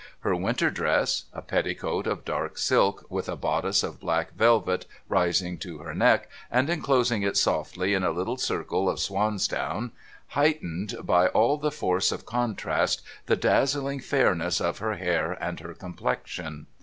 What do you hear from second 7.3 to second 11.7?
softly in a little circle of swans down— heightened, by all the